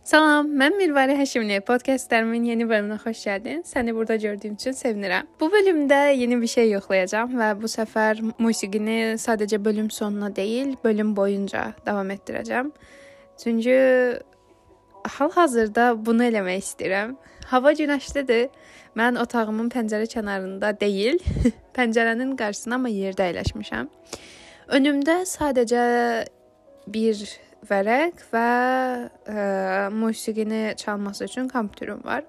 [0.00, 1.58] Salam, mən Mirvari Həşimli.
[1.60, 3.58] Podkastlarımın yeni bölümünə xoş gəldin.
[3.68, 5.26] Səni burada gördüyüm üçün sevinirəm.
[5.40, 11.12] Bu bölümdə yeni bir şey yoxlayacağam və bu səfər musiqini sadəcə bölüm sonuna deyil, bölüm
[11.16, 12.70] boyunca davam etdirəcəm.
[13.42, 13.76] Çünki
[15.18, 17.14] hal-hazırda bunu eləmək istəyirəm.
[17.52, 18.48] Hava günəşlidir.
[18.96, 21.20] Mən otağımın pəncərə kənarında deyil,
[21.76, 23.92] pəncərənin qarşısına amma yerdə əyləşmişəm.
[24.80, 25.84] Önümdə sadəcə
[26.88, 27.22] bir
[27.68, 32.24] vərəq və ə, e, musiqini çalması üçün kompüterim var.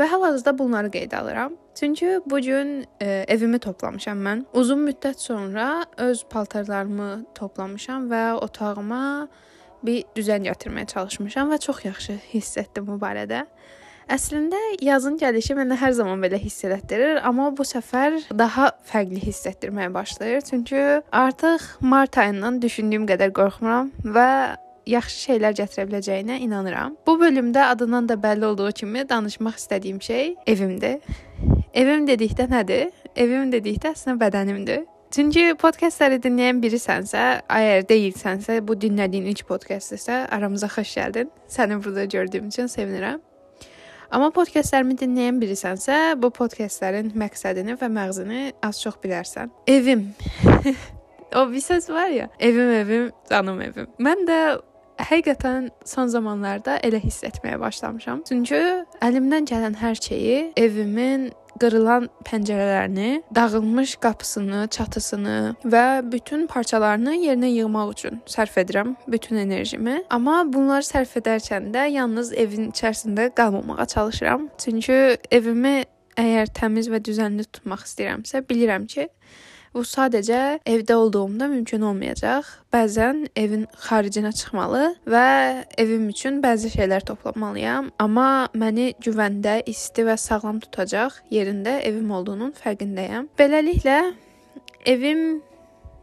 [0.00, 1.56] Və hal-hazırda bunları qeydə alıram.
[1.74, 4.44] Çünki bu gün e, evimi toplamışam mən.
[4.52, 9.28] Uzun müddət sonra öz paltarlarımı toplamışam və otağıma
[9.82, 13.44] bir düzən gətirməyə çalışmışam və çox yaxşı hiss etdim bu barədə.
[14.10, 19.46] Əslində yazın gəlişi mənə hər zaman belə hiss elətdirir, amma bu səfər daha fərqli hiss
[19.46, 20.40] etdirməyə başlayır.
[20.48, 24.28] Çünki artıq mart ayından düşündüyüm qədər qorxmuram və
[24.86, 26.96] yaxşı şeylər gətirə biləcəyinə inanıram.
[27.06, 30.98] Bu bölümdə adından da bəlli olduğu kimi danışmaq istədiyim şey evimdir.
[31.74, 32.90] Evim dedikdə nədir?
[33.16, 34.84] Evim dedikdə əslində bədənimdir.
[35.12, 37.22] Çünki podkastları dinləyən birisənsə,
[37.52, 41.28] əgər deyilsənsə, bu dinlədiyin ilk podkastdirsə, aramıza xoş gəldin.
[41.52, 43.20] Səni burada gördüyüm üçün sevinirəm.
[44.12, 49.48] Amma podkastlarımı dinləyən birisənsə, bu podkastların məqsədini və məğzini az-çox bilərsən.
[49.72, 50.10] Evim.
[51.38, 53.88] o bir söz var ya, evim evim, canım evim.
[53.96, 54.38] Mən də
[55.00, 58.20] həqiqətən son zamanlarda elə hiss etməyə başlamışam.
[58.28, 58.60] Çünki
[59.00, 61.30] əlimdən gələn hər şeyi evimin
[61.62, 70.00] qırılan pəncərələrini, dağılmış qapısını, çatısını və bütün parçalarını yerinə yığmaq üçün sərf edirəm bütün enerjimi.
[70.10, 74.48] Amma bunları sərf edərkən də yalnız evin içərisində qalmamağa çalışıram.
[74.58, 74.98] Çünki
[75.30, 75.82] evimi
[76.18, 79.08] əgər təmiz və düzənli tutmaq istəyirəmsə, bilirəm ki,
[79.72, 82.48] Bu sadəcə evdə olduğumda mümkün olmayacaq.
[82.74, 85.28] Bəzən evin xaricinə çıxmalı və
[85.80, 92.52] evim üçün bəzi şeylər toplamalıyam, amma məni güvəndə, isti və sağlam tutacaq yerində evim olduğunun
[92.60, 93.30] fərqindəyəm.
[93.40, 94.00] Beləliklə
[94.92, 95.40] evim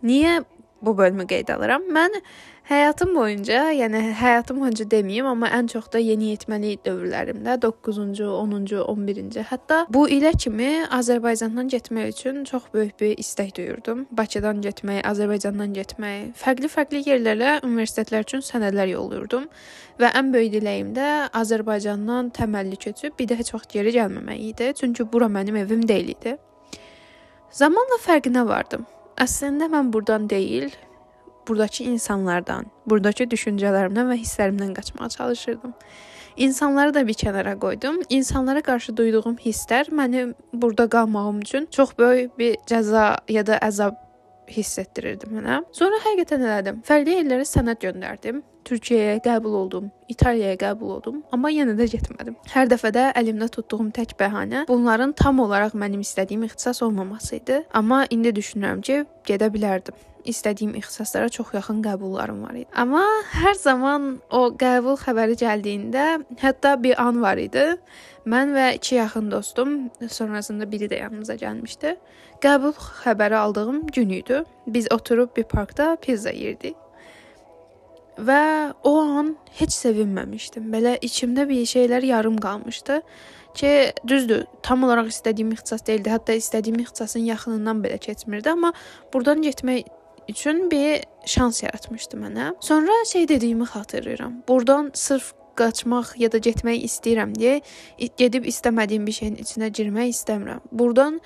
[0.02, 0.40] niyə
[0.82, 1.86] bu bölümü qeyd alıram?
[1.92, 2.22] Mən
[2.70, 9.42] Həyatım boyunca, yəni həyatım boyunca deməyim, amma ən çox da yeniyetməlik dövrlərimdə 9-cu, 10-cu, 11-ci,
[9.50, 14.04] hətta bu ilə kimi Azərbaycandan getmək üçün çox böyük bir istək duyurdum.
[14.20, 19.50] Bakıdan getmək, Azərbaycandan getmək, fərqli-fərqli yerlərə, universitetlər üçün sənədlər yolluyurdum
[19.98, 21.10] və ən böyük diləyim də
[21.42, 26.38] Azərbaycandan təməlli köçüb bir heç vaxt geri gəlməmək idi, çünki bura mənim evim deyil idi.
[27.50, 28.86] Zamanla fərqinə vardım.
[29.20, 30.70] Əslində mən burdan deyil,
[31.48, 35.74] buradakı insanlardan, buradakı düşüncələrimdən və hisslərimdən qaçmağa çalışırdım.
[36.46, 37.98] İnsanları da bir kənara qoydum.
[38.10, 40.22] İnsanlara qarşı duyduğum hisslər məni
[40.54, 44.00] burada qalmağım üçün çox böyük bir cəza ya da əzab
[44.54, 45.62] hiss etdirirdi mənə.
[45.76, 46.82] Sonra həqiqətən elədim.
[46.88, 48.42] Fərqli yerlərə sənəd göndərdim.
[48.70, 52.36] Türkiyəyə qəbul oldum, İtaliyaya qəbul oldum, amma yenə də getmədim.
[52.54, 57.64] Hər dəfə də əlimdə tutduğum tək bəhanə bunların tam olaraq mənim istədiyim ixtisas olmaması idi.
[57.74, 59.98] Amma indi düşünürəm ki, gedə bilərdim
[60.30, 62.68] istədiyim ixtisaslara çox yaxın qəbullarım var idi.
[62.76, 66.06] Amma hər zaman o qəbul xəbəri gəldiyində,
[66.42, 67.66] hətta bir an var idi.
[68.30, 71.96] Mən və iki yaxın dostum, sonrasında biri də yanımıza gəlmişdi.
[72.44, 74.44] Qəbul xəbəri aldığım gün idi.
[74.68, 76.76] Biz oturub bir parkda pizza yeyirdik.
[78.20, 80.66] Və o an heç sevinməmişdim.
[80.72, 83.02] Belə içimdə bir şeylər yarım qalmışdı
[83.56, 83.72] ki,
[84.08, 86.12] düzdür, tam olaraq istədiyim ixtisas deyildi.
[86.12, 88.74] Hətta istədiyim ixtisasın yaxınından belə keçmirdi, amma
[89.14, 89.88] burdan getmək
[90.30, 92.54] üçün bir şans yaratmışdı mənə.
[92.60, 94.34] Sonra şey dediyimi xatırlayıram.
[94.48, 97.60] Burdan sırf qaçmaq ya da getmək istəyirəm deyə
[98.18, 100.62] gedib istəmədiyim bir şeyin içinə girmək istəmirəm.
[100.72, 101.20] Burdan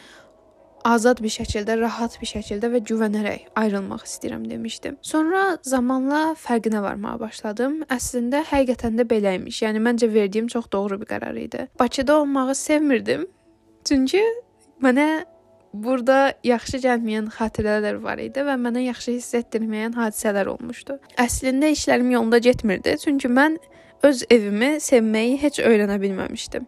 [0.84, 4.98] azad bir şəkildə, rahat bir şəkildə və güvənərək ayrılmaq istəyirəm demişdim.
[5.02, 7.82] Sonra zamanla fərqinə varmağa başladım.
[7.94, 9.64] Əslində həqiqətən də belə imiş.
[9.66, 11.68] Yəni məncə verdiyim çox doğru bir qərar idi.
[11.80, 13.28] Bakıda olmağı sevmirdim.
[13.86, 14.24] Çünki
[14.84, 15.26] mənə
[15.74, 21.00] Burada yaxşı gəlməyən xatirələr var idi və mənə yaxşı hiss etdirməyən hadisələr olmuşdu.
[21.18, 23.58] Əslində işlərim yolunda getmirdi, çünki mən
[24.06, 26.68] öz evimi sevməyi heç öyrənə bilməmişdim.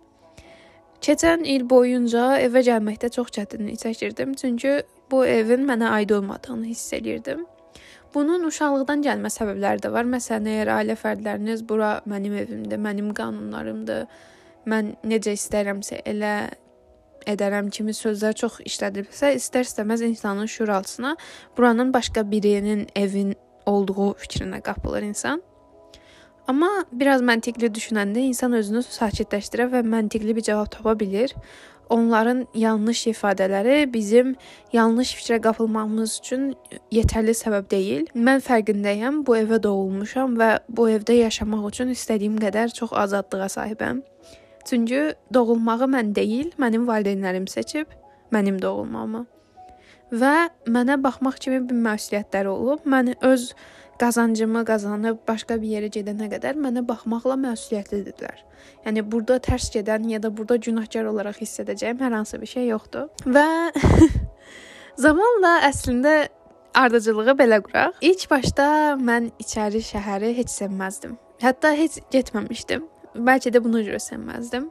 [1.05, 4.79] Keçən il boyunca evə gəlməkdə çox çətinlik çəkirdim, çünki
[5.11, 7.43] bu evin mənə aid olmadığını hiss elirdim.
[8.15, 10.07] Bunun uşaqlıqdan gəlmə səbəbləri də var.
[10.09, 14.05] Məsələn, əgər ailə fərdləriniz bura mənim evimdir, mənim qanunlarımdır,
[14.71, 16.35] mən necə istərəmsə elə
[17.29, 21.15] edərəm kimi sözlər çox işlədilibsə, istər-istəməz insanın şüuraltısına
[21.57, 23.35] buranın başqa birinin evin
[23.65, 25.41] olduğu fikrinə qapılır insan.
[26.47, 31.33] Amma biraz məntiqli düşünəndə insan özünü sakitləşdirə və məntiqli bir cavab tapa bilir.
[31.89, 34.35] onların yanlış ifadələri bizim
[34.73, 36.55] yanlış fikrə qapılmamız üçün
[36.91, 38.07] yetərli səbəb deyil.
[38.15, 39.21] Mən fərqindəyəm.
[39.27, 44.01] Bu evə doğulmuşam və bu evdə yaşamaq üçün istədiyim qədər çox azadlığa sahibəm.
[44.65, 47.87] Çünki doğulmağı mən deyil, mənim valideynlərim seçib
[48.33, 49.25] mənim doğulmamı.
[50.11, 52.85] Və mənə baxmaq kimi bir məsuliyyətləri olub.
[52.85, 53.53] Mən öz
[53.99, 58.43] qazancımı qazanıb başqa bir yerə gedənə qədər mənə baxmaqla məsuliyyətlidirlər.
[58.85, 62.67] Yəni burada tərs gedən ya da burada günahkar olaraq hiss edəcəyim hər hansı bir şey
[62.73, 63.07] yoxdur.
[63.25, 63.47] Və
[65.05, 66.15] zamanla əslində
[66.75, 67.99] ardıcılığı belə quraq.
[68.01, 68.67] İlk başda
[68.99, 71.17] mən içəri şəhəri heç sevməzdim.
[71.41, 72.83] Hətta heç getməmişdim.
[73.15, 74.67] Bəlkə də buna görə sevməzdim.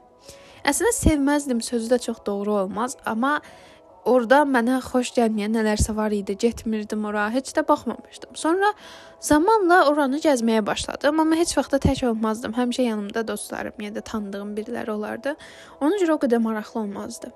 [0.65, 3.41] Əslində sevməzdim sözü də çox doğru olmaz, amma
[4.05, 6.37] orada mənə xoş gəlməyən nələrsə var idi.
[6.41, 8.35] Getmirdim ora, heç də baxmamışdım.
[8.39, 8.73] Sonra
[9.21, 12.55] zamanla oranı gəzməyə başladım, amma heç vaxt da tək olmazdım.
[12.59, 15.37] Həmişə yanımda dostlarım ya da tanıdığım biriləri olardı.
[15.81, 17.33] Ona görə o qədər maraqlı olmazdı.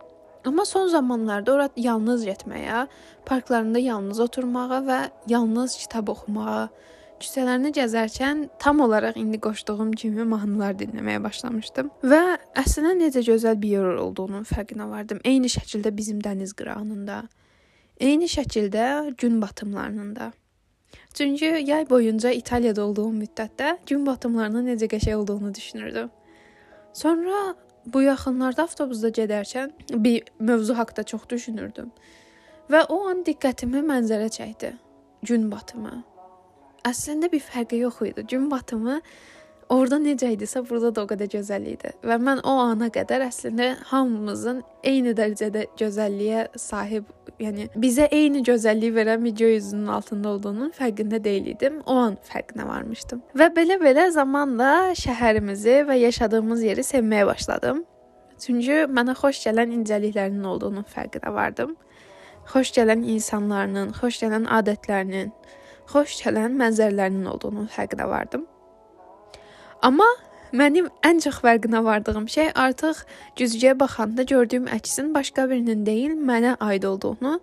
[0.47, 2.87] Amma son zamanlarda ora yalnız getməyə,
[3.27, 6.69] parklarında yalnız oturmağa və yalnız kitab oxumağa,
[7.23, 12.23] küçələrini gəzərkən tam olaraq indi qoşduğum kimi mahnılar dinləməyə başlamışdım və
[12.63, 15.21] əslində necə gözəl bir yer olduğunun fərqinə vardım.
[15.25, 17.23] Eyni şəkildə bizim dəniz qırağında,
[18.01, 20.33] eyni şəkildə gün batımlarında.
[21.15, 26.11] Çünki yay boyunca İtaliyada olduğum müddətdə gün batımlarının necə qəşəng olduğunu düşünürdüm.
[26.93, 27.55] Sonra
[27.87, 29.73] bu yaxınlarda avtobusda gedərkən
[30.05, 31.91] bir mövzu haqqında çox düşünürdüm.
[32.71, 34.75] Və o an diqqətimi mənzərə çəkdi.
[35.23, 36.05] Gün batımı.
[36.89, 38.25] Əslində bir fərqi yox idi.
[38.31, 39.01] Gün batımı
[39.69, 41.93] orada necə idisə, burada da o qədər gözəl idi.
[42.07, 47.11] Və mən o ana qədər əslində hamımızın eyni dərəcədə gözəlliyə sahib,
[47.43, 51.83] yəni bizə eyni gözəlliyi verən bir göy üzünün altında olduğunun fərqində deyil idim.
[51.87, 53.23] O an fərqinə varmışdım.
[53.37, 57.85] Və belə-belə zamanla şəhərimizi və yaşadığımız yeri sevməyə başladım.
[58.39, 61.77] Çünki mənə xoş gələn incəliklərinin olduğunun fərqinə vardım.
[62.49, 65.35] Xoş gələn insanların, xoş gələn adətlərinin,
[65.93, 68.45] xoş gələn mənzərələrinin olduğunun fərqinə vardım.
[69.83, 70.09] Amma
[70.53, 73.05] mənim ən çox fərqinə vardığım şey artıq
[73.39, 77.39] güzgüyə baxanda gördüyüm əksin başqa birinin deyil, mənə aid olduğunu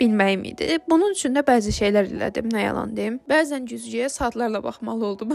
[0.00, 0.78] bilməyim idi.
[0.90, 3.18] Bunun üçün də bəzi şeylər elədim, nə yalan deyim.
[3.30, 5.34] Bəzən güzgüyə saatlarla baxmalı oldum.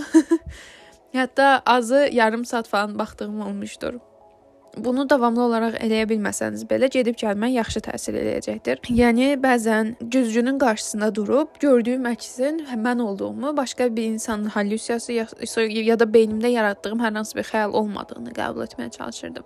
[1.20, 4.00] Hətta azı yarım saat falan baxdığım olmuşdur
[4.78, 8.82] bunu davamlı olaraq eləyə bilməsəniz belə gedib gəlmək yaxşı təsir eləyəcəkdir.
[8.90, 15.28] Yəni bəzən güzgünün qarşısında durub gördüyüm əksin mən olduğumu, başqa bir insanın hallüsiyası ya,
[15.68, 19.44] ya da beynimdə yaratdığım hər hansı bir xəyal olmadığını qəbul etməyə çalışırdım.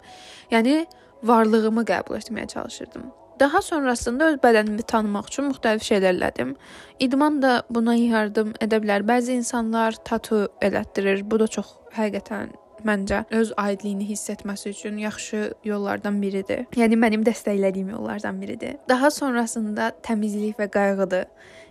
[0.52, 0.86] Yəni
[1.24, 3.10] varlığımı qəbul etməyə çalışırdım.
[3.40, 6.56] Daha sonrasında öz bədənimi tanımaq üçün müxtəlif şeylər elədim.
[7.00, 9.06] İdman da buna yardım edə bilər.
[9.06, 11.22] Bəzi insanlar tatu elətdirir.
[11.32, 16.66] Bu da çox həqiqətən məncə öz aidliyini hiss etməsi üçün yaxşı yollardan biridir.
[16.76, 18.78] Yəni mənim dəstəklədiyim yollardan biridir.
[18.90, 21.26] Daha sonrasında təmizlik və qayğıdır.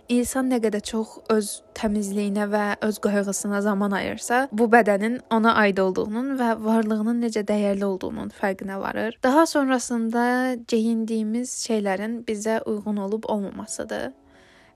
[0.07, 5.81] İnsan nə qədər çox öz təmizliyinə və öz qayğısına zaman ayırsa, bu bədənin ona aid
[5.83, 9.17] olduğunun və varlığının necə dəyərli olduğunun fərqinə varır.
[9.23, 14.13] Daha sonrasında geyindiyimiz şeylərin bizə uyğun olub olmamasıdır.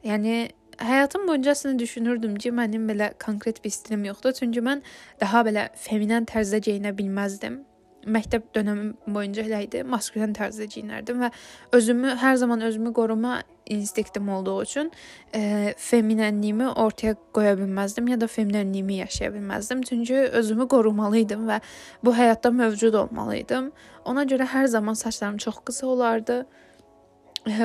[0.03, 0.49] Yəni
[0.85, 4.33] həyatım boyunca əslində düşünürdüm ki, mənim belə konkret bir stilim yoxdur.
[4.37, 4.83] Çünki mən
[5.21, 7.61] daha belə feminen tərzdə geyinə bilməzdim.
[8.01, 11.29] Məktəb dövrüm boyunca elə idi, maskülen tərzdə geyinərdim və
[11.77, 13.35] özümü hər zaman özümü qoruma
[13.71, 14.91] instinktim olduğu üçün
[15.35, 19.81] e, feminenliyimi ortaya qoya bilməzdim ya da feminenliyimi yaşaya bilməzdim.
[19.81, 21.61] Çünki özümü qorumalı idim və
[22.03, 23.71] bu həyatda mövcud olmalı idim.
[24.05, 26.45] Ona görə hər zaman saçlarım çox qısa olardı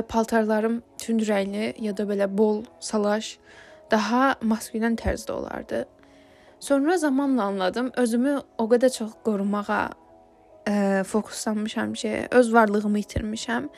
[0.09, 3.37] paltarlarım tünd rəngli ya da belə bol salaş,
[3.91, 5.87] daha maskülen tərzdə olardı.
[6.61, 9.91] Sonra zamanla anladım, özümü o qədər çox qorumağa
[10.67, 13.69] ə, fokuslanmışam ki, öz varlığımı itirmişəm.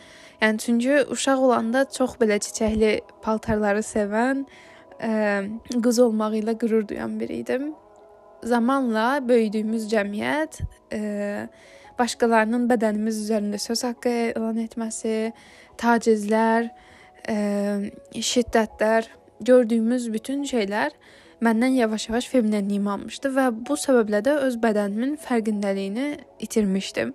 [0.41, 2.93] Yəni çünki uşaq olanda çox belə çiçəkli
[3.23, 4.45] paltarları sevən,
[5.03, 5.11] ə,
[5.85, 7.73] qız olmağı ilə qürur duyan biri idim.
[8.47, 10.63] Zamanla böyüdüyümüz cəmiyyət
[10.95, 11.49] ə,
[11.99, 15.33] başqalarının bədənimiz üzərində söz haqqı elan etməsi,
[15.83, 16.88] tacizlər, ə,
[17.29, 19.09] şiddətlər,
[19.41, 20.95] gördüyümüz bütün şeylər
[21.45, 26.09] məndən yavaş-yavaş feminenliyimi almışdı və bu səbəblə də öz bədənimin fərqindəliyini
[26.43, 27.15] itirmişdim.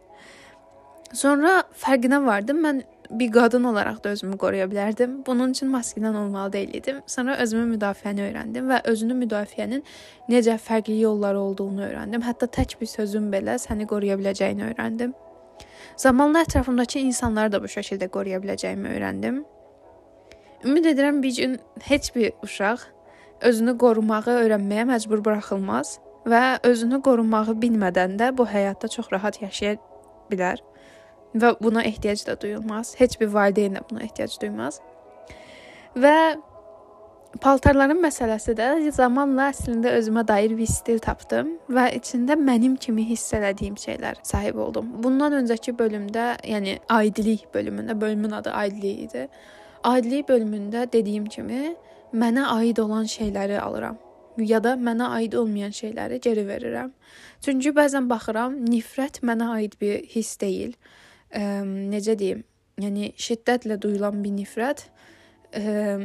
[1.13, 2.61] Sonra fərqinə vardım.
[2.63, 2.83] Mən
[3.19, 5.25] bir qadın olaraq da özümü qoruya bilərdim.
[5.25, 7.01] Bunun üçün maskinen olmalı deyildim.
[7.07, 9.83] Sonra özümü müdafiəni öyrəndim və özünü müdafiənin
[10.29, 12.23] necə fərqli yolları olduğunu öyrəndim.
[12.25, 15.13] Hətta tək bir sözün belə səni qoruya biləcəyini öyrəndim.
[15.97, 19.43] Zamanla ətrafımdakı insanları da bu şəkildə qoruya biləcəyimi öyrəndim.
[20.65, 22.85] Ümid edirəm bir gün heç bir uşaq
[23.41, 29.75] özünü qorumağı öyrənməyə məcbur buraxılmaz və özünü qorumağı bilmədən də bu həyatda çox rahat yaşaya
[30.31, 30.61] bilər.
[31.35, 32.95] və buna ehtiyac da duyulmaz.
[32.97, 34.79] Heç bir valideyn də buna ehtiyac duymaz.
[35.97, 36.35] Və
[37.41, 43.33] paltarların məsələsi də zamanla əslində özümə dair bir stil tapdım və içində mənim kimi hiss
[43.33, 44.93] elədiyim şeylər sahib oldum.
[45.03, 49.27] Bundan öncəki bölümdə, yəni aidlik bölümündə, bölümün adı aidlik idi.
[49.83, 51.75] Aidlik bölümündə dediyim kimi
[52.15, 53.97] mənə aid olan şeyləri alıram
[54.37, 56.91] ya da mənə aid olmayan şeyləri geri verirəm.
[57.43, 60.73] Çünki bəzən baxıram, nifrət mənə aid bir hiss deyil.
[61.29, 61.61] Ə,
[61.93, 62.43] necə deyim?
[62.81, 64.87] Yəni şiddətlə duyulan bir nifrət
[65.53, 65.99] ə,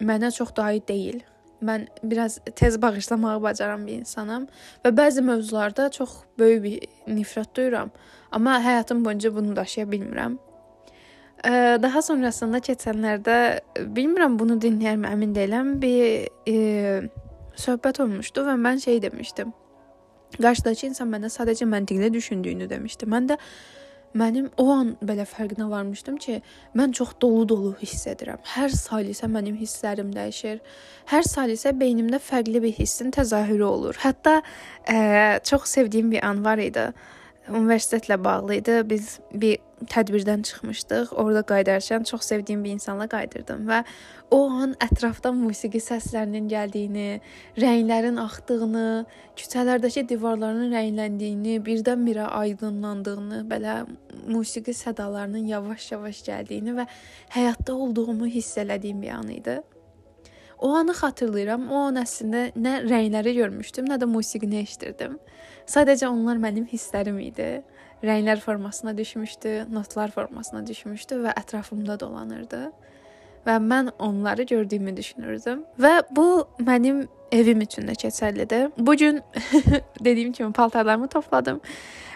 [0.00, 1.20] mənə çox da aid deyil.
[1.58, 4.46] Mən biraz tez bağışlamağı bacaran bir insanam
[4.84, 7.90] və bəzi mövzularda çox böyük bir nifrət duyuram,
[8.30, 10.38] amma həyatım boyunca bunu daşıya bilmirəm.
[11.44, 13.38] Daha sonrasında keçənlərdə
[13.94, 15.74] bilmirəm bunu dinləyərmi əmin deyiləm.
[15.82, 17.08] Bir e,
[17.54, 19.52] söhbət olmuşdu və mən şey demişdim.
[20.36, 23.06] Qarşıdakı insan məndə sadəcə məntiqli düşündüyünü demişdi.
[23.06, 23.36] Mən də
[24.18, 26.40] mənim o an belə fərqinə varmışdım ki,
[26.76, 28.40] mən çox dolu-dolu hiss edirəm.
[28.56, 30.58] Hər salisə mənim hisslərim dəyişir.
[31.12, 34.00] Hər salisə beynimdə fərqli bir hissin təzahürü olur.
[34.02, 34.98] Hətta ə,
[35.44, 36.90] çox sevdiyim bir an var idi.
[37.48, 38.82] Universitetlə bağlı idi.
[38.90, 41.12] Biz bir tədbirdən çıxmışdıq.
[41.12, 43.82] Orada qayıdarkən çox sevdiyim bir insanla qayıdırdım və
[44.30, 47.20] o an ətrafdan musiqi səslərinin gəldiyini,
[47.62, 49.06] rənglərin axdığını,
[49.38, 53.80] küçələrdəki divarların rəngləndiyini, birdən-birə aydınlandığını, belə
[54.26, 56.86] musiqi sədalarının yavaş-yavaş gəldiyini və
[57.36, 59.60] həyatda olduğumu hiss elədiyim bir an idi.
[60.58, 61.68] O anı xatırlayıram.
[61.70, 65.14] O an əslində nə rəngləri görmüşdüm, nə də musiqini eşidirdim.
[65.70, 67.60] Sadəcə onlar mənim hisslərim idi
[68.04, 72.68] rənglər formasına düşmüşdü, notlar formasına düşmüşdü və ətrafımda dolanırdı.
[73.46, 75.64] Və mən onları gördüyümü düşünürdüm.
[75.80, 78.70] Və bu mənim evim üçün də keçərlidir.
[78.78, 79.22] Bu gün
[80.04, 81.60] dediyim kimi paltarlarımı topladım.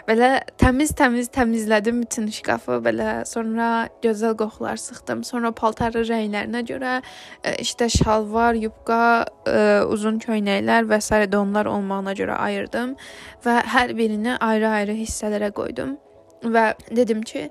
[0.03, 5.21] Belə təmiz-təmiz təmizlədim bütün şkafı, belə sonra gözəl qoxular sıxdım.
[5.23, 6.97] Sonra paltarın rənglərinə görə
[7.43, 11.21] e, işte şalvar, yubka, e, uzun köynəklər və s.
[11.31, 12.97] donlar olmağına görə ayırdım
[13.45, 15.95] və hər birini ayrı-ayrı hissələrə qoydum
[16.43, 17.49] və dedim ki,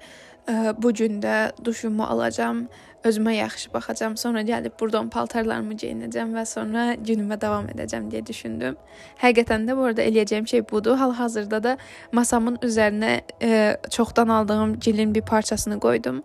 [0.49, 2.67] e, bu gün də duşumu alacağam
[3.05, 8.77] özümə yaxşı baxacağam, sonra gəlib burdan paltarlarımı geyinəcəm və sonra günümə davam edəcəm deyə düşündüm.
[9.23, 10.97] Həqiqətən də bu arada eləyəcəyim şey budur.
[11.01, 11.77] Hal-hazırda da
[12.13, 16.23] masamın üzərinə e, çoxdan aldığım gilin bir parçasını qoydum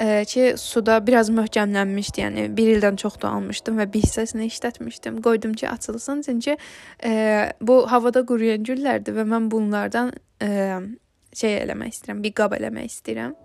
[0.00, 2.24] e, ki, suda biraz möhkəmlənmişdi.
[2.24, 5.20] Yəni 1 ildən çoxdur almışdım və bir hissəsini işlətmişdim.
[5.22, 6.56] Qoydum ki, açılsın, çünki
[7.04, 10.78] e, bu havada quruyan güllərdir və mən bunlardan e,
[11.34, 13.36] şey eləmək istəyirəm, bir qab eləmək istəyirəm.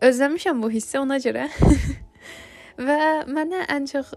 [0.00, 1.48] Özləmişəm bu hissi ona görə.
[2.86, 4.12] və mənə ən çox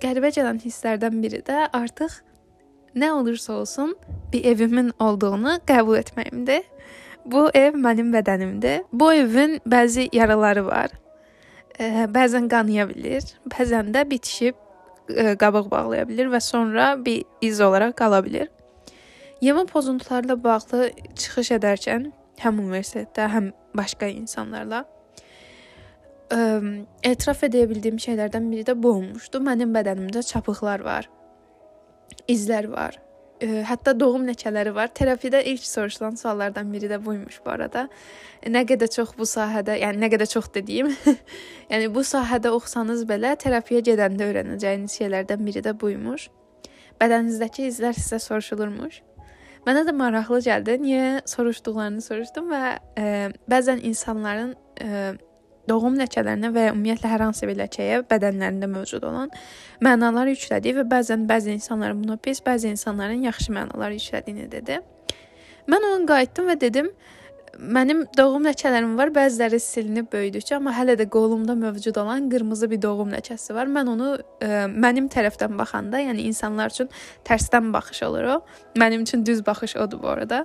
[0.00, 2.22] qəribə gələn hisslərdən biri də artıq
[2.96, 3.92] nə olursa olsun
[4.32, 6.64] bir evimin olduğunu qəbul etməyimdir.
[7.26, 8.84] Bu ev mənim bədənimdir.
[8.92, 10.92] Bu evin bəzi yaraları var.
[11.76, 17.60] Ə, bəzən qanaya bilər, bəzən də bitişib ə, qabıq bağlaya bilər və sonra bir iz
[17.60, 18.48] olaraq qala bilər.
[19.44, 22.06] Yema pozuntularla bağlı çıxış edərkən
[22.42, 24.84] həm universitetdə, həm başqa insanlarla
[26.32, 26.38] ə,
[27.06, 29.40] etiraf edə bildiyim şeylərdən biri də bu olmuşdu.
[29.44, 31.10] Mənim bədənimdə çapıqlar var.
[32.30, 32.98] İzlər var.
[33.42, 34.92] Ə, hətta doğum ləkələri var.
[34.94, 37.86] Terapiyada ilk soruşulan suallardan biri də buymuş bu arada.
[38.46, 40.92] Nə qədər çox bu sahədə, yəni nə qədər çox dediyim,
[41.72, 46.30] yəni bu sahədə oxusanız belə terapiya gedəndə öyrənəcəyiniz şeylərdən biri də buymuş.
[47.00, 49.02] Bədəninizdəki izlər sizə soruşulurmuş.
[49.66, 50.76] Mənə də maraqlı gəldi.
[50.82, 52.62] Niyə soruşduqlarını soruşdum və
[52.98, 53.06] e,
[53.50, 55.14] bəzən insanların e,
[55.66, 59.32] doğum ləkələrinə və ya ümumiyyətlə hər hansı bir ləkəyə bədənlərində mövcud olan
[59.82, 64.78] mənalar yüklədiyi və bəzən bəzi insanların buna pis, bəzi insanların yaxşı mənalar yüklədiyini dedi.
[65.66, 66.92] Mən ona qayıtdım və dedim,
[67.56, 69.10] Mənim doğum ləkələrim var.
[69.14, 73.70] Bəziləri silinib böyüdükcə, amma hələ də qolumda mövcud olan qırmızı bir doğum ləkəsi var.
[73.72, 76.90] Mən onu ə, e, mənim tərəfdən baxanda, yəni insanlar üçün
[77.24, 78.36] tərsdən baxış olur o.
[78.76, 80.44] Mənim üçün düz baxış odur bu arada.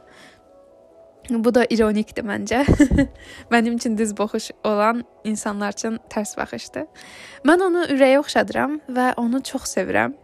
[1.30, 2.64] Bu da ironikdir məncə.
[3.54, 6.88] Mənim üçün düz baxış olan insanlar üçün tərs baxışdır.
[7.48, 10.16] Mən onu ürəyə oxşadıram və onu çox sevirəm.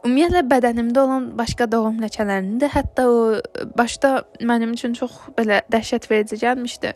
[0.00, 3.16] Ümumiyyətlə bədənimdə olan başqa doğum ləkələrini də hətta o
[3.76, 6.94] başda mənim üçün çox belə dəhşət verici gəlmişdi.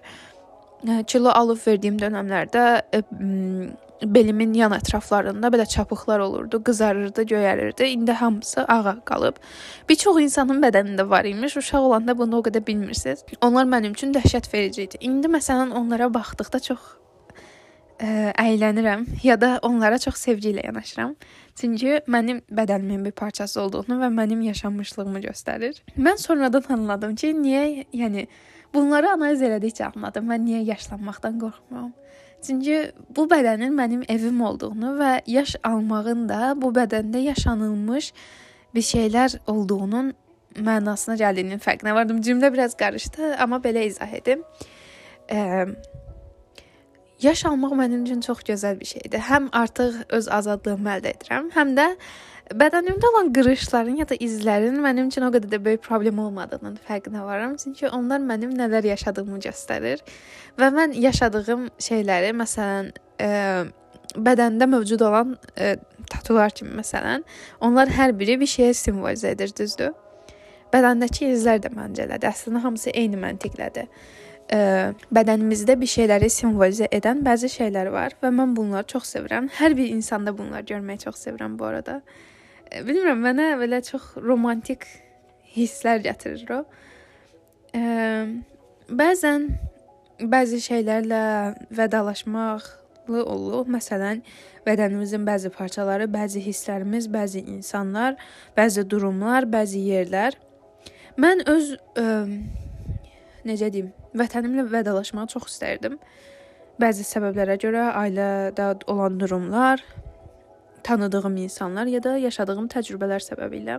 [1.08, 2.64] Kilo alıb verdiyim dövrlərdə
[4.04, 7.84] belimin yan ətraflarında belə çapıqlar olurdu, qızarırdı, göyərirdi.
[7.84, 9.36] İndi hamısı ağa qalıb.
[9.88, 11.56] Bir çox insanın bədənində var imiş.
[11.56, 13.24] Uşaq olanda bunu o qədər bilmirsiniz.
[13.40, 15.00] Onlar mənim üçün dəhşət verici idi.
[15.00, 16.78] İndi məsələn onlara baxdıqda çox
[18.00, 21.14] ə, əylənirəm ya da onlara çox sevgi ilə yanaşıram.
[21.58, 25.78] Çünki mənim bədənimin bir parçası olduğunu və mənim yaşanmışlığımı göstərir.
[25.98, 28.26] Mən sonradan anladım ki, niyə, yəni
[28.74, 31.92] bunları analiz elədikcə anladım və niyə yaşlanmaqdan qorxmuram.
[32.44, 38.12] Çünki bu bədənin mənim evim olduğunu və yaş almağın da bu bədəndə yaşanılmış
[38.74, 40.12] bir şeylər olduğunun
[40.54, 42.20] mənasına gəldiyinin fərqinə vardım.
[42.22, 44.42] Cümlə biraz qarışdı, amma belə izah edim.
[45.30, 45.70] Ə,
[47.24, 49.20] Yaş almaq mənim üçün çox gözəl bir şeydir.
[49.30, 51.86] Həm artıq öz azadlığımı əldə edirəm, həm də
[52.60, 57.22] bədənimdə olan qırışların ya da izlərin mənim üçün o qədər də böyük problem olmadığının fərqinə
[57.24, 57.54] varıram.
[57.62, 60.02] Çünki onlar mənim nələr yaşadığımı göstərir
[60.60, 62.90] və mən yaşadığım şeyləri, məsələn,
[63.28, 63.30] ə,
[64.28, 65.76] bədəndə mövcud olan ə,
[66.12, 67.24] tatular kimi məsələn,
[67.60, 69.96] onlar hər biri bir şeyə simvolizə edir, düzdür?
[70.74, 72.28] Bədəndəki izlər də məncələdir.
[72.34, 73.88] Əslində hamısı eyni məntiqlədir
[74.52, 79.48] ə, bədənimizdə bir şeyləri simvolizə edən bəzi şeylər var və mən bunları çox sevirəm.
[79.58, 82.00] Hər bir insanda bunları görməyi çox sevirəm bu arada.
[82.70, 84.86] Ə, bilmirəm, mənə belə çox romantik
[85.54, 86.62] hisslər gətirir o.
[87.74, 87.84] Ə,
[88.90, 89.48] bəzən
[90.20, 91.22] bəzi şeylərlə
[91.74, 93.66] vedalaşmaqlı olur.
[93.70, 94.22] Məsələn,
[94.66, 98.18] bədənimizin bəzi parçaları, bəzi hisslərimiz, bəzi insanlar,
[98.56, 100.38] bəzi durumlar, bəzi yerlər.
[101.20, 102.06] Mən öz ə,
[103.46, 105.98] necə deyim, vətənimlə vidalaşmağı çox istərdim.
[106.80, 109.82] Bəzi səbəblərə görə ailədə olan durumlar,
[110.82, 113.78] tanıdığım insanlar ya da yaşadığım təcrübələr səbəbilə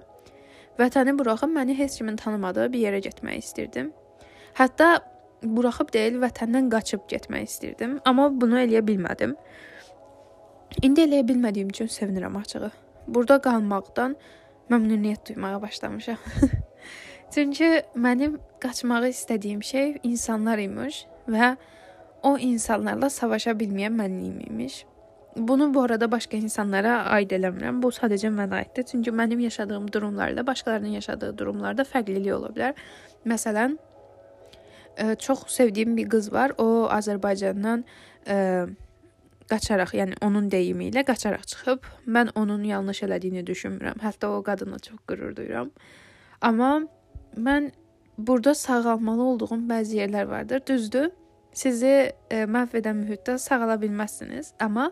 [0.79, 3.91] vətəni buraxıb məni heç kimin tanımadığı bir yerə getmək istirdim.
[4.59, 4.99] Hətta
[5.43, 9.35] buraxıb deyil, vətəndən qaçıb getmək istirdim, amma bunu eləyə bilmədim.
[10.83, 12.71] İndi eləyə bilmədiyim üçün sevinirəm açığı.
[13.07, 14.15] Burada qalmaqdan
[14.71, 16.17] məmnuniyyət duymağa başlamışam.
[17.33, 21.55] Çünki mənim qaçmağı istədiyim şey insanlar imiş və
[22.23, 24.85] o insanlarla savaşa bilməyən mənliyim imiş.
[25.35, 27.81] Bunu bu arada başqa insanlara aid eləmirəm.
[27.83, 28.85] Bu sadəcə mənə aiddir.
[28.91, 32.79] Çünki mənim yaşadığım durumlarla başqalarının yaşadığı durumlarda fərqlilik ola bilər.
[33.27, 33.75] Məsələn,
[34.97, 36.55] ə, çox sevdiyim bir qız var.
[36.57, 37.83] O Azərbaycandan
[38.25, 38.37] ə,
[39.51, 41.91] qaçaraq, yəni onun deyimi ilə qaçaraq çıxıb.
[42.07, 43.99] Mən onun yanlış elədiyini düşünmürəm.
[44.07, 45.71] Hətta o qadına çox qürur duyuram.
[46.41, 46.87] Amma
[47.37, 47.71] mən
[48.17, 50.61] burada sağalmalı olduğum bəzi yerlər vardır.
[50.67, 51.11] Düzdür?
[51.55, 54.91] Sizi e, məhv edən mühitdə sağala bilməzsiniz, amma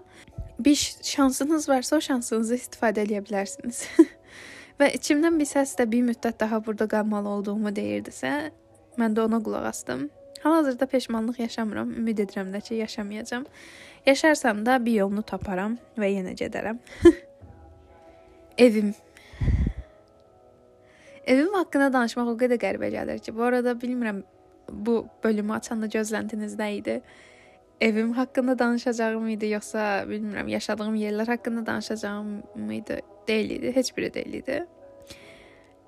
[0.59, 3.83] bir şansınız varsa o şansınızı istifadə edə bilərsiniz.
[4.79, 8.51] Və içimdən bir səs də bir müddət daha burada qalmalı olduğumu deyirdisə,
[8.97, 10.09] mən də ona qulaq asdım.
[10.43, 11.91] Hal-hazırda peşmanlıq yaşamıram.
[11.91, 13.45] Ümid edirəm də ki, yaşamayacağam.
[14.05, 16.79] Yaşarsam da bir yolunu taparam və yenə gedərəm.
[18.57, 18.93] Evim
[21.27, 24.23] Evim haqqında danışmaq o qədər qəribə gəlir ki, bu arada bilmirəm
[24.69, 26.97] bu bölümü açanda gözləntiniz nə idi?
[27.81, 32.99] Evim haqqında danışacağım idi, yoxsa bilmirəm, yaşadığım yerlər haqqında danışacağım idi?
[33.27, 34.65] Deyil idi, heç biri deyil idi.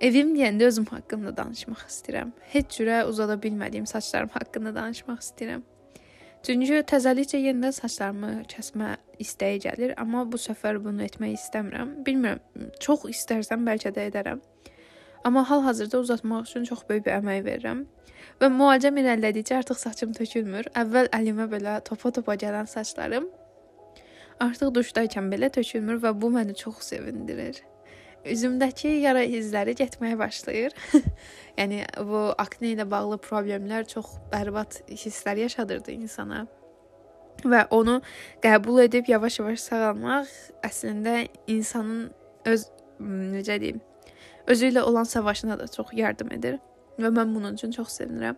[0.02, 2.32] Evim deyəndə özüm haqqında danışmaq istəyirəm.
[2.56, 5.68] Heç cürə uzada bilmədiyim saçlarım haqqında danışmaq istəyirəm.
[6.48, 11.96] Çünki təzəlikcə yenidən saçlarımı kəsmə istəyi gəlir, amma bu səfər bunu etmək istəmirəm.
[12.08, 12.44] Bilmirəm,
[12.80, 14.44] çox istərsəm bəlkə də edərəm.
[15.26, 17.86] Amma hal-hazırda uzatmaq üçün çox böyük bir əmək verirəm.
[18.42, 20.70] Və müalicəm irəlilədikcə artıq saçım tökülmür.
[20.78, 23.28] Əvvəl əlimə belə topa-topa gələn saçlarım
[24.44, 27.62] artıq duşdaykən belə tökülmür və bu məni çox sevindirir.
[28.26, 30.76] Üzümdəki yara izləri getməyə başlayır.
[31.60, 36.46] yəni bu akne ilə bağlı problemlər çox bərbad hisslər yaşadırdı insana.
[37.46, 38.00] Və onu
[38.44, 40.32] qəbul edib yavaş-yavaş sağalmaq
[40.66, 42.10] əslində insanın
[42.50, 42.66] öz
[43.00, 43.82] necə deyim,
[44.48, 46.60] özü ilə olan savaşına da çox yardım edir
[47.00, 48.38] və mən bunun üçün çox sevinirəm.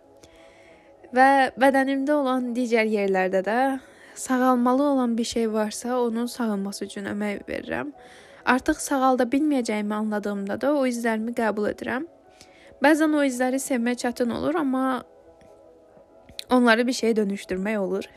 [1.16, 3.58] Və bədənimdə olan digər yerlərdə də
[4.18, 7.92] sağalmalı olan bir şey varsa, onun sağalması üçün əmək verirəm.
[8.46, 12.08] Artıq sağalda bilməyəcəyimi anladığımda da o izlərimi qəbul edirəm.
[12.84, 15.04] Bəzən o izləri sevmək çətin olur, amma
[16.50, 18.10] onları bir şeyə dönüşdürmək olur.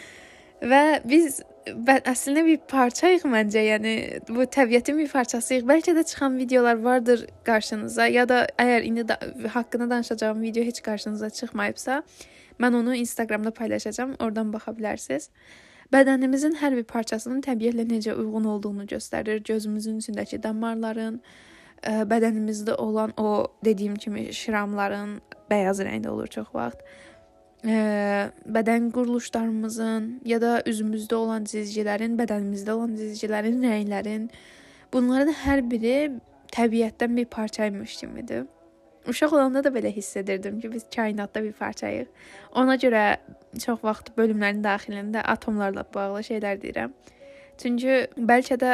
[0.70, 3.62] və biz əslində bir parçayıq məncə.
[3.66, 3.92] Yəni
[4.28, 5.66] bu təbiətin bir parçasıyıq.
[5.66, 9.18] Bəlkə də çıxan videolar vardır qarşınıza ya da əgər indi da,
[9.52, 12.02] haqqında danışacağım video heç qarşınıza çıxmayıbsa,
[12.60, 14.14] mən onu Instagramda paylaşacağam.
[14.20, 15.30] Oradan baxa bilərsiniz.
[15.92, 19.42] Bədənimizin hər bir parçasının təbiətlə necə uyğun olduğunu göstərir.
[19.42, 21.20] Gözümüzün içindəki damarların,
[21.82, 26.82] ə, bədənimizdə olan o dediyim kimi şiramların bəyaz rəngdə olur çox vaxt
[27.66, 27.78] ə,
[28.56, 34.28] bədən quruluşlarımızın ya da üzümüzdə olan cizgilərin, bədənimizdə olan cizgilərin, rənglərin
[34.92, 35.96] bunların hər biri
[36.54, 38.46] təbiətdən bir parçaymış kimidir.
[39.08, 42.06] uşaq olanda da belə hiss edirdim ki, biz kainatda bir parçayıq.
[42.54, 43.04] Ona görə
[43.62, 46.94] çox vaxt bölümlərin daxilində atomlarla bağlı şeylər deyirəm.
[47.62, 48.72] Çünki bəlkə də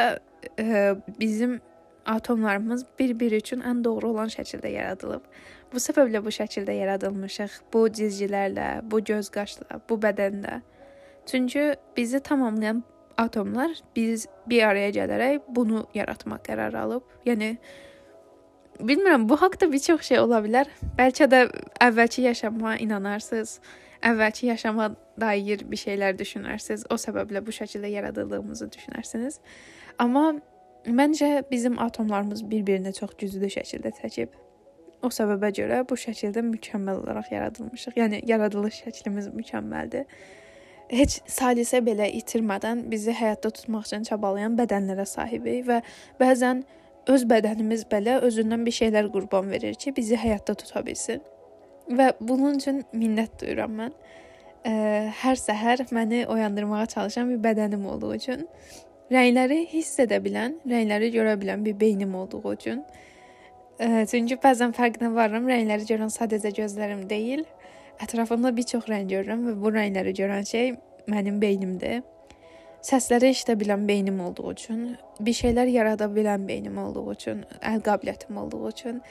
[0.57, 1.59] ə, bizim
[2.05, 5.21] atomlarımız bir-biri üçün ən doğru olan şəkildə yaradılıb.
[5.73, 7.53] Bu səbəblə bu şəkildə yaradılmışıq.
[7.73, 10.59] Bu cizgilərlə, bu göz qaşla, bu bədəndə.
[11.25, 12.83] Çünki bizi tamamlayan
[13.17, 17.07] atomlar biz bir araya gələrək bunu yaratmaq qərarı alıb.
[17.25, 17.55] Yəni
[18.79, 20.69] bilmirəm, bu haqqda bir çox şey ola bilər.
[20.99, 21.41] Bəlkə də
[21.81, 23.57] əvvəlki yaşama inanarsınız.
[24.03, 26.85] Əvvəlki yaşama dair bir şeylər düşünərsiniz.
[26.93, 29.39] O səbəblə bu şəkildə yaradıldığımızı düşünərsiniz.
[29.97, 30.35] Amma
[30.85, 34.42] məncə bizim atomlarımız bir-birinə çox güclü şəkildə çəkib.
[35.03, 37.97] O səbəbə görə bu şəkildə mükəmməl olaraq yaradılmışıq.
[37.99, 40.05] Yəni yaradılış şəklimiz mükəmməldir.
[40.93, 45.81] Heç salisə belə itirmədən bizi həyatda tutmaq üçün çabalayan bədənlərə sahibik və
[46.21, 46.63] bəzən
[47.11, 51.23] öz bədənimiz belə özündən bir şeylər qurban verir ki, bizi həyatda tuta bilsin.
[51.91, 53.95] Və bunun üçün minnət duyuram mən.
[54.63, 54.73] Ə,
[55.19, 58.45] hər səhər məni oyandırmağa çalışan bir bədənim olduğu üçün,
[59.11, 62.85] rəngləri hiss edə bilən, rəngləri görə bilən bir beynim olduğu üçün
[63.81, 67.41] Çünki bəzən fərqinə varıram, rəngləri görən sadəcə gözlərim deyil,
[68.03, 70.75] ətrafımda bir çox rəng görürəm və bu rəngləri görən şey
[71.09, 72.03] mənim beynimdir.
[72.85, 74.79] Səsləri eşidə bilən beynim olduğu üçün,
[75.19, 79.01] bir şeylər yarada bilən beynim olduğu üçün, əl qabiliyyətim olduğu üçün,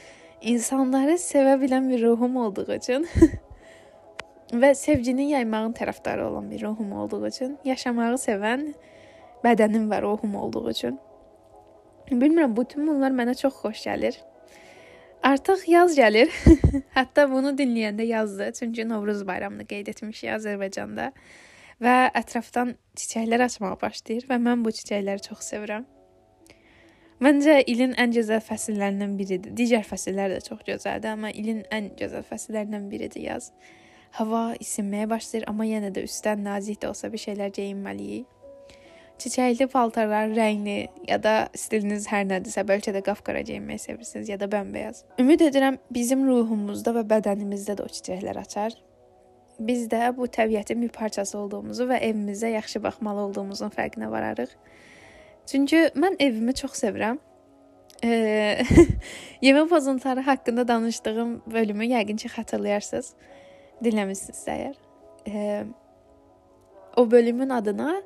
[0.40, 3.08] insanları sevə bilən bir ruhum olduğu üçün
[4.62, 8.68] və sevgini yaymağın tərəfdarı olan bir ruhum olduğu üçün, yaşamağı sevən
[9.42, 11.00] bədənim və ruhum olduğu üçün.
[12.12, 14.20] Bilmirəm, bütün bunlar mənə çox xoş gəlir.
[15.22, 16.32] Artıq yaz gəlir.
[16.98, 21.12] Hətta bunu dinləyəndə yazdı, çünki Novruz bayramını qeyd etmişik Azərbaycanda
[21.82, 25.86] və ətrafdan çiçəklər açmağa başlayır və mən bu çiçəkləri çox sevirəm.
[27.22, 29.54] Məncə ilin ən gözəl fəsillərindən biridir.
[29.54, 33.52] Digər fəsillər də çox gözəldir, amma ilin ən gözəl fəsillərindən biridir yaz.
[34.18, 38.26] Hava isinməyə başlayır, amma yenə də üstdən nazik də olsa bir şeylər geyinməliyik.
[39.22, 44.48] Çiçəkli paltarlar, rəngli ya da stiliniz hər nədirsə, bəlkə də qapqara geyinməyi sevirsiniz ya da
[44.50, 45.04] bəmbəyaz.
[45.22, 48.74] Ümid edirəm bizim ruhumuzda və bədənimizdə də o çiçəklər açar.
[49.62, 54.56] Biz də bu təbiətin bir parçası olduğumuzu və evimizə yaxşı baxmalı olduğumuzun fərqinə vararıq.
[55.46, 57.20] Çünki mən evimi çox sevirəm.
[58.02, 58.10] E,
[59.46, 63.12] yemək pozuntuları haqqında danışdığım bölümü yəqin ki, xatırlayarsınız.
[63.86, 64.82] Dinləmisinizsə əgər.
[65.30, 65.64] E,
[66.96, 68.02] o bölümün adına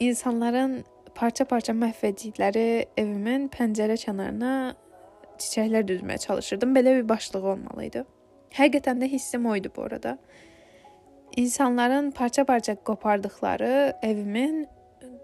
[0.00, 0.84] insanların
[1.14, 2.66] parça-parça məhv etdikləri
[3.00, 4.54] evimin pəncərə kənarına
[5.40, 6.74] çiçəklər düzməyə çalışırdım.
[6.76, 8.04] Belə bir başlığı olmalı idi.
[8.56, 10.18] Həqiqətən də hissim o idi bu arada.
[11.36, 14.66] İnsanların parça-parça qopardıqları evimin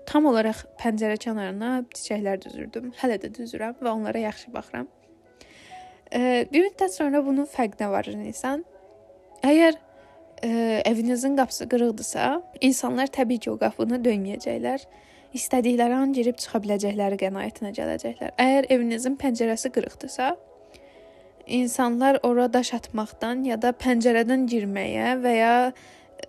[0.06, 2.92] tam olaraq pəncərə kənarına çiçəklər düzürdüm.
[3.00, 4.86] Hələ də düzürəm və onlara yaxşı baxıram.
[6.52, 8.62] Bir müddət sonra bunun fərqinə varır insan.
[9.42, 9.80] Əgər
[10.44, 14.86] e, evinizin qapısı qırıqdırsa, insanlar təbii ki, o qapını döyməyəcəklər.
[15.36, 18.34] İstədikləri an girib çıxa biləcəkləri qənaətinə gələcəklər.
[18.40, 20.34] Əgər evinizin pəncərəsi qırıqdırsa,
[21.46, 25.54] insanlar ora daş atmaqdan ya da pəncərədən girməyə və ya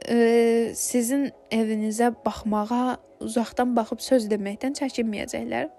[0.10, 5.70] e, sizin evinizə baxmağa uzaqdan baxıb söz deməkdən çəkinməyəcəklər.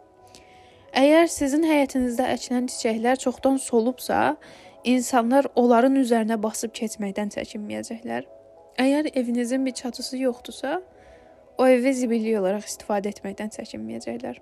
[0.99, 4.37] Əgər sizin həyətinizdə əkilən çiçəklər çoxdan solubsa,
[4.89, 8.25] İnsanlar onların üzərinə basıb keçməkdən çəkinməyəcəklər.
[8.81, 10.79] Əgər evinizin bir çatısı yoxdursa,
[11.59, 14.39] o evi zibillik olaraq istifadə etməkdən çəkinməyəcəklər.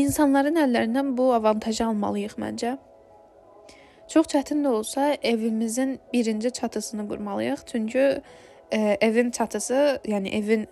[0.00, 2.72] İnsanların əllərindən bu avantajı almalıyıq məncə.
[4.08, 7.66] Çox çətin də olsa evimizin birinci çatısını qurmalıyıq.
[7.66, 8.06] Çünki
[8.70, 10.68] e, evin çatısı, yəni evin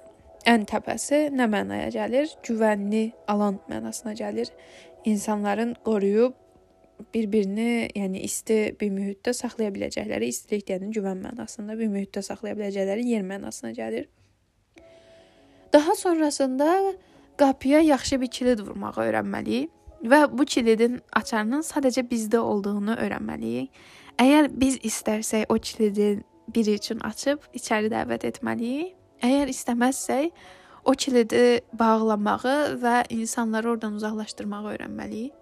[0.49, 2.33] ən təpəsi nə mənaya gəlir?
[2.47, 4.49] Güvənli alan mənasına gəlir.
[5.05, 6.40] İnsanların qoruyub
[7.15, 13.07] bir-birini, yəni isti bir mühitdə saxlaya biləcəkləri, istilik deyənin güvən mənasında bir mühitdə saxlaya biləcəkləri
[13.09, 14.07] yer mənasına gəlir.
[15.73, 16.95] Daha sonrasında
[17.37, 19.71] qapıya yaxşı bir kilid vurmağı öyrənməliyik
[20.03, 23.69] və bu kilidin açarının sadəcə bizdə olduğunu öyrənməliyik.
[24.21, 26.23] Əgər biz istərsək o kilidi
[26.55, 28.97] biri üçün açıb içəri dəvət etməliyik.
[29.23, 30.31] Əgər istəməzsək
[30.85, 35.40] o kilidi bağlamağı və insanları oradan uzaqlaşdırmağı öyrənməliyik.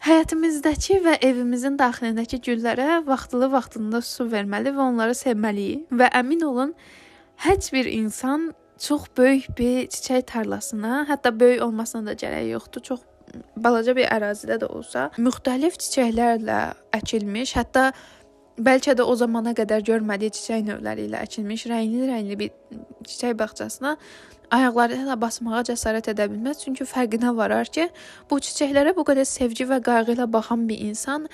[0.00, 5.90] Həyatımızdakı və evimizin daxilindəki güllərə vaxtlı-vaxtında su verməli və onları sevməliyik.
[5.92, 6.72] Və əmin olun,
[7.44, 8.46] heç bir insan
[8.80, 13.04] çox böyük bir çiçək tarlasına, hətta böyük olmasına da gərək yoxdur, çox
[13.60, 16.62] balaca bir ərazidə də olsa, müxtəlif çiçəklərlə
[16.96, 17.90] əkilmiş, hətta
[18.56, 23.98] bəlkə də o zamana qədər görmədiyi çiçək növləri ilə əkilmiş rəngli-rəngli bir çiçək bağçasına
[24.50, 27.88] ayaqları ilə basmağa cəsarət edə bilməz, çünki fərqinə varar ki,
[28.30, 31.28] bu çiçəklərə bu qədər sevgi və qayğı ilə baxan bir insan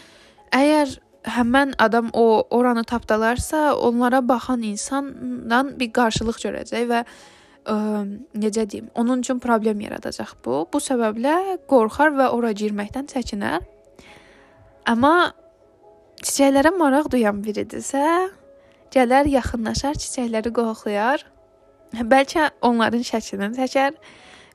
[0.54, 0.92] Əgər
[1.36, 7.74] həmən adam o oranı tapdalarsa, onlara baxan insandan bir qarşılıq görəcək və ə,
[8.38, 10.66] necə deyim, onun üçün problem yaradacaq bu.
[10.72, 13.66] Bu səbəblə qorxar və ora girməkdən çəkinər.
[14.86, 15.32] Amma
[16.22, 18.30] çiçəklərə maraq duyan biridirsə,
[18.94, 21.26] gələr yaxınlaşar, çiçəkləri qoxlayar.
[21.94, 23.94] Bəlkə onların şəklini çəkər,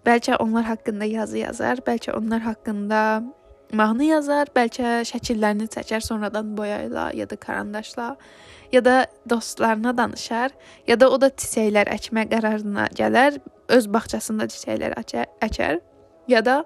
[0.06, 3.02] bəlkə onlar haqqında yazı yazar, bəlkə onlar haqqında
[3.74, 8.16] mahnı yazar, bəlkə şəkillərini çəkər sonradan boya ilə ya da karandaşla
[8.72, 10.52] ya da dostlarına danışar,
[10.88, 13.40] ya da o da çiçəklər əkmə qərarına gələr,
[13.72, 15.80] öz bağçasında çiçəklər əkər,
[16.28, 16.64] ya da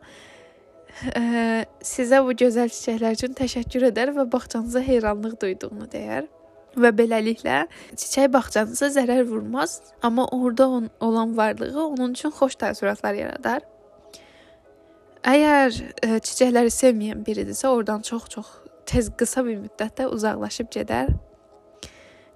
[1.13, 6.29] ə, sizə bu gözəl çiçəklər üçün təşəkkür edər və bağçanıza heyranlıq duyduğunu deyər
[6.79, 10.67] və beləliklə çiçək bağçanıza zərər vurmaz, amma orada
[10.99, 13.63] olan varlığı onun üçün xoş təəssüratlar yaradar.
[15.25, 18.51] Əgər ə, e, çiçəkləri sevməyən biridirsə, oradan çox-çox
[18.85, 21.15] tez qısa bir müddətdə uzaqlaşıb gedər.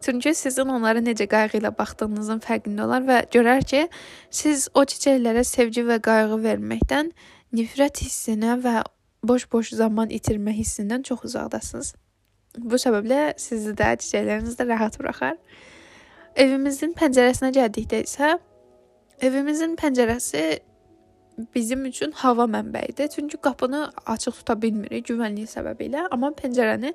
[0.01, 3.83] Çünki sizin onlara necə qayğı ilə baxdığınızın fərqində olar və görər ki,
[4.31, 7.11] siz o çiçəklərə sevgi və qayğı verməkdən
[7.53, 8.79] nifrət hissinə və
[9.27, 11.93] boş-boş zaman itirmə hissindən çox uzaqdasınız.
[12.57, 15.37] Bu səbəblə sizi də çiçəkləriniz də rahat buraxar.
[16.39, 18.37] Evimizin pəncərəsinə gəldikdə isə
[19.21, 20.43] evimizin pəncərəsi
[21.55, 23.11] bizim üçün hava mənbəyidir.
[23.13, 26.93] Çünki qapını açıq tuta bilmirik güvənlik səbəbilə, amma pəncərəni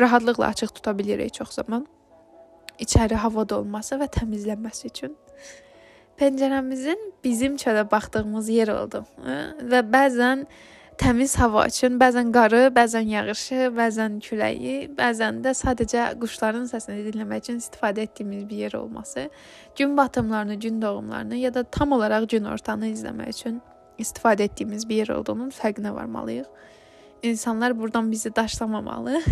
[0.00, 1.86] rahatlıqla açıq tuta bilirik çox zaman.
[2.82, 5.16] İçəri hava dolması və təmizlənməsi üçün.
[6.20, 9.06] Pəncərəmizin bizim çölə baxdığımız yer oldu
[9.72, 10.44] və bəzən
[11.02, 17.42] təmiz hava üçün, bəzən qarı, bəzən yağışı, bəzən küləyi, bəzən də sadəcə quşların səsini dinləmək
[17.42, 19.24] üçün istifadə etdiyimiz bir yer olması,
[19.78, 23.60] gün batımlarını, gün doğumlarını ya da tam olaraq gün ortanı izləmək üçün
[23.98, 26.46] istifadə etdiyimiz bir yer olduğunun fərqinə varmalıyıq.
[27.22, 29.22] İnsanlar burdan bizi daşlamamalı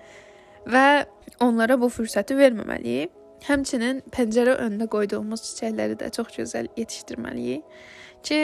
[0.74, 1.04] və
[1.40, 3.12] onlara bu fürsəti verməməliyik.
[3.44, 7.84] Həmçinin pəncərə önünə qoyduğumuz çiçəkləri də çox gözəl yetişdirməliyik
[8.22, 8.40] ki,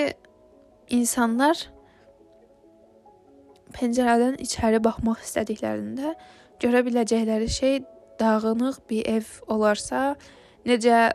[0.88, 1.66] insanlar
[3.76, 6.14] pəncərədən içəri baxmaq istədiklərində
[6.62, 7.78] görə biləcəkləri şey
[8.20, 10.14] dağınıq bir ev olarsa,
[10.66, 11.10] necə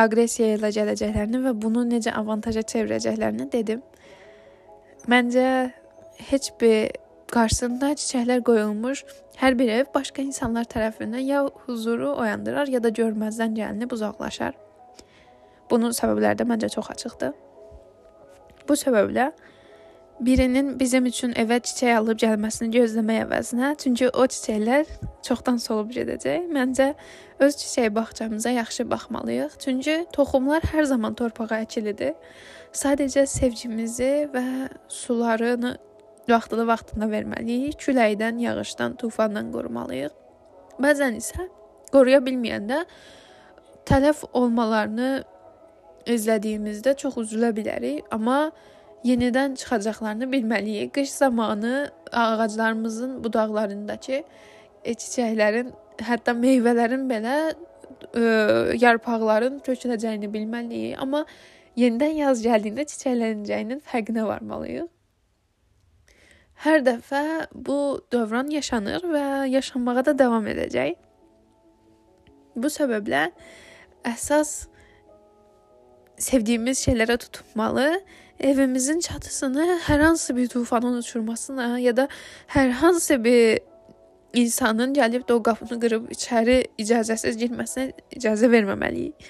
[0.00, 3.82] aqressiya ilə gələcəklərini və bunu necə avantaja çevirəcəklərini dedim.
[5.10, 5.48] Məncə
[6.30, 6.94] heç bir
[7.32, 9.04] qarşısında çiçəklər qoyulmuş
[9.38, 14.56] hər bir ev başqa insanlar tərəfindən ya huzuru oyandırar, ya da görməzdən gəlinib uzaqlaşar.
[15.70, 17.34] Bunun səbəbləri də məncə çox açıqdır.
[18.68, 19.30] Bu səbəblə
[20.20, 24.88] birinin bizim üçün evə çiçək alıb gəlməsini gözləmək əvəzinə, çünki o çiçəklər
[25.26, 26.48] çoxdan solub gedəcək.
[26.54, 26.92] Məncə
[27.38, 29.58] öz çiçək bağçamıza yaxşı baxmalıyıq.
[29.62, 32.16] Çünki toxumlar hər zaman torpağa əkilidir.
[32.72, 34.44] Sadəcə sevgimizi və
[34.88, 35.76] sularını
[36.28, 37.78] vaxtında vaxtında verməliyik.
[37.80, 40.12] Küləkdən, yağışdan, tufandan qorumalıyıq.
[40.82, 41.48] Bəzən isə
[41.92, 42.84] qoruya bilməyəndə
[43.88, 45.22] tələf olmalarını
[46.08, 48.50] izlədiyimizdə çox üzülə bilərik, amma
[49.04, 50.92] yenidən çıxacaqlarını bilməliyik.
[50.94, 54.22] Qış zamanı ağaclarımızın budaqlarındakı
[54.84, 57.54] e, çiçəklərin, hətta meyvələrin belə ə,
[58.14, 58.22] e,
[58.82, 60.98] yarpaqların töküləcəyini bilməliyik.
[61.02, 61.24] Amma
[61.76, 64.88] yenidən yaz gəldiyində çiçəklənəcəyinin fərqinə varmalıyıq.
[66.58, 67.22] Hər dəfə
[67.54, 70.96] bu dövran yaşanır və yaşanmağa da davam edəcək.
[72.58, 73.28] Bu səbəblə
[74.10, 74.66] əsas
[76.18, 78.00] sevdiyimiz şeylərə tutunmalı
[78.40, 82.08] evimizin çatısını hər hansı bir tufanın uçurmasına ya da
[82.48, 83.58] hər hansı bir
[84.32, 89.28] insanın gəlib də o qapını qırıb içəri icazəsiz girməsinə icazə verməməliyik.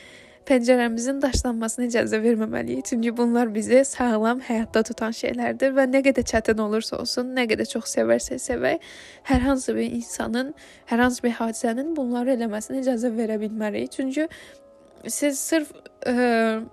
[0.48, 2.84] Pəncərəmizin daşlanmasına icazə verməməliyik.
[2.88, 7.68] Çünki bunlar bizi sağlam həyatda tutan şeylərdir və nə qədər çətin olursa olsun, nə qədər
[7.68, 8.80] çox sevərsə sevək,
[9.28, 10.54] hər hansı bir insanın,
[10.88, 13.92] hər hansı bir hadisənin bunları eləməsinə icazə verə bilmərik.
[13.92, 14.28] Çünki
[15.04, 15.74] siz sırf
[16.08, 16.64] ə,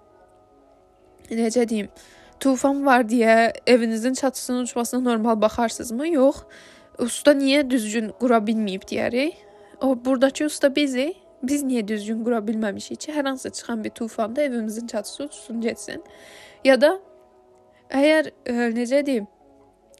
[1.32, 1.92] necə deyim,
[2.40, 6.08] tufan var deyə evinizin çatısının uçmasına normal baxarsınızmı?
[6.08, 6.36] Yox.
[7.00, 9.36] Usta niyə düzgün qura bilməyib deyərik.
[9.82, 14.42] O burdakı usta bizi biz niyə düzgün qura bilməmişik ki, hər hansı çıxan bir tufanda
[14.42, 16.04] evimizin çatısı uçsun, getsin.
[16.64, 16.96] Ya da
[17.90, 19.28] əgər e, necə deyim,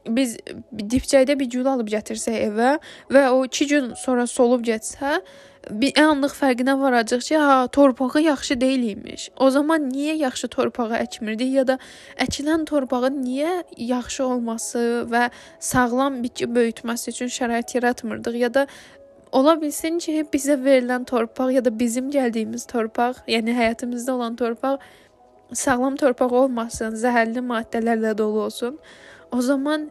[0.08, 0.36] biz
[0.72, 2.76] dipçəkdə bir gül alıb gətirsək evə
[3.12, 5.20] və o 2 gün sonra solub getsə,
[5.70, 9.30] bir anlıq fərqinə varacaq ki, ha, torpağı yaxşı deyil imiş.
[9.36, 11.78] O zaman niyə yaxşı torpağı əkmirdik ya da
[12.22, 15.28] əkilən torpağın niyə yaxşı olması və
[15.60, 18.66] sağlam bitki böyütməsi üçün şərait yaratmırdıq ya da
[19.32, 24.78] ola bilsin ki, bizə verilən torpaq ya da bizim gəldiyimiz torpaq, yəni həyatımızda olan torpaq
[25.52, 28.78] sağlam torpaq olmasın, zəhərli maddələrlə dolu olsun.
[29.32, 29.90] O zaman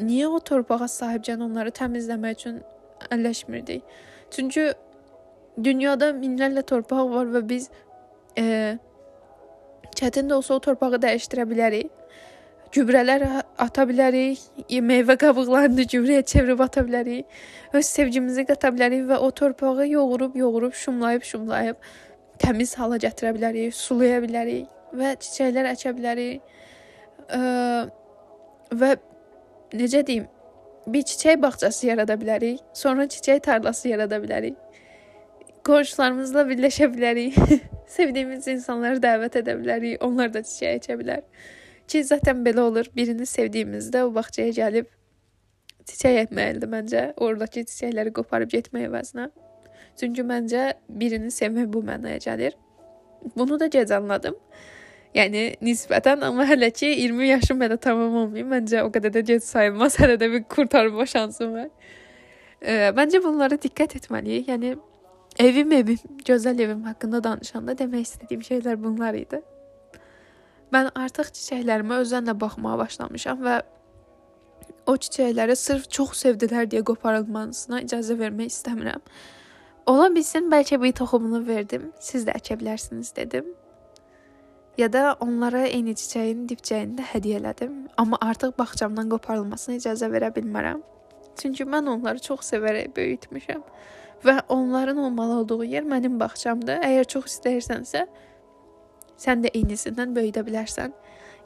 [0.00, 2.60] niyə o torpağa sahibkən onları təmizləmək üçün
[3.10, 3.82] əlləşmirdik?
[4.30, 4.72] Çünki
[5.62, 7.68] dünyada minlərlə torpaq var və biz
[8.38, 8.76] e,
[9.96, 11.92] çətin də olsa o torpağı dəyişdirə bilərik.
[12.74, 13.22] Gübrələr
[13.62, 14.40] ata bilərik,
[14.84, 17.24] meyvə qabıqlarını gübrəyə çevirib ata bilərik.
[17.72, 21.76] Öz sevgimizi qata bilərik və o torpağı yoğurub, yoğurub, şumlayıb, şumlayıb
[22.42, 26.56] təmiz hala gətirə bilərik, sulaya bilərik və çiçəklər əkə bilərik.
[27.32, 27.40] Ə,
[28.76, 28.90] və
[29.78, 30.26] necə deyim,
[30.86, 34.58] bir çiçək bağçası yarada bilərik, sonra çiçək tarlası yarada bilərik.
[35.66, 37.38] Qonşularımızla birləşə bilərik.
[37.96, 41.24] Sevdiyimiz insanları dəvət edə bilərik, onlar da çiçək əkə bilər.
[41.90, 42.86] Ki, zaten belə olur.
[42.94, 44.86] Birini sevdiyimizdə o bağçaya gəlib
[45.90, 47.02] çiçək əkməlidir məncə.
[47.18, 49.26] Oradakı çiçəkləri qoparıb getmək əvəzinə.
[49.98, 50.70] Çünki məncə
[51.02, 52.54] birini sevmək bu mənaya gəlir.
[53.34, 54.38] Bunu da gec anladım.
[55.18, 58.52] Yəni nisbətən, amma hələ ki 20 yaşım hələ tamam olmayıb.
[58.54, 59.98] Məncə o qədər də gec sayılmaz.
[60.02, 61.70] Hələ də bir qurtarma şansım var.
[62.60, 64.52] E, məncə bunlara diqqət etməliyik.
[64.52, 64.76] Yəni
[65.38, 69.40] evim evim, gözəl evim haqqında danışanda demək istədiyim şeylər bunlar idi.
[70.72, 73.60] Mən artıq çiçəklərimə özənlə baxmağa başlamışam və
[74.86, 79.04] o çiçəkləri sırf çox sevdilər deyə qoparılmasına icazə vermək istəmirəm.
[79.86, 83.52] Ola bilsin bəlkə bir toxumunu verdim, siz də əkə bilərsiniz dedim.
[84.76, 90.32] Ya da onlara eyni çiçəyin dibçəyini də hədiyyə elədim, amma artıq bağçamdan qoparılmasına icazə verə
[90.34, 90.82] bilmərəm.
[91.36, 93.62] Çünki mən onları çox sevərək böyütmüşəm
[94.24, 96.80] və onların olmalı olduğu yer mənim bağçamdır.
[96.84, 98.06] Əgər çox istəyirsənsə,
[99.20, 100.94] sən də eynisindən böyüdə bilərsən.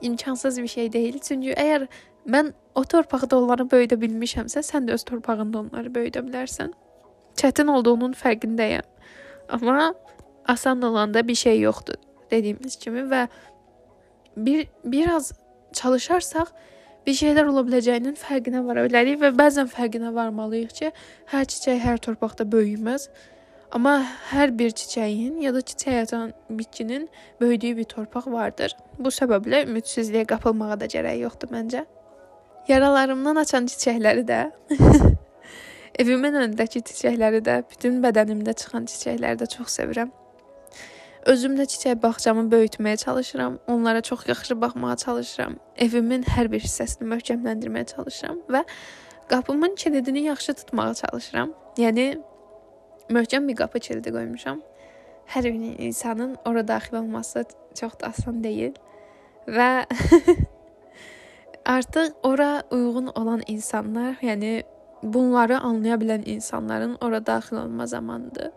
[0.00, 1.18] İmkansız bir şey deyil.
[1.18, 1.86] Çünki əgər
[2.26, 6.72] mən o torpaqda onları böyüdə bilmişəmsə, sən də öz torpağında onları böyüdə bilərsən
[7.40, 8.86] çətin olduğunun fərqindəyəm.
[9.48, 9.94] Amma
[10.48, 11.98] asan olanda bir şey yoxdur
[12.30, 13.26] dediyimiz kimi və
[14.36, 15.32] bir biraz
[15.72, 16.52] çalışarsaq
[17.06, 20.90] bir şeylər ola biləcəyinin fərqinə vara bilərik və bəzən fərqinə varmalıyıq ki,
[21.32, 23.08] hər çiçək hər torpaqda böyüməz.
[23.76, 24.00] Amma
[24.32, 27.08] hər bir çiçəyin ya da çiçək atan bitkinin
[27.40, 28.74] böyüdüyü bir torpaq vardır.
[28.98, 31.86] Bu səbəblə ümidsizliyə qapılmağa da gərək yoxdur məncə.
[32.68, 34.40] Yaralarımdan açan çiçəkləri də
[36.00, 40.12] Evimin önündəki çiçəkləri də, bütün bədənimdə çıxan çiçəkləri də çox sevirəm.
[41.26, 43.58] Özüm də çiçək bağçamı böyütməyə çalışıram.
[43.68, 45.54] Onlara çox yaxşı baxmağa çalışıram.
[45.76, 48.64] Evimin hər bir hissəsini möhkəmləndirməyə çalışıram və
[49.28, 51.52] qapımın kilidini yaxşı tutmağa çalışıram.
[51.76, 52.06] Yəni
[53.10, 54.62] möhkəm bir qapı kilidi qoymuşam.
[55.34, 58.72] Hər bir insanın ora daxil olması çox da asan deyil
[59.46, 59.84] və
[61.76, 64.62] artıq ora uyğun olan insanlar, yəni
[65.02, 68.50] bunları anlaya bilən insanların ora daxil olma zamanıdır.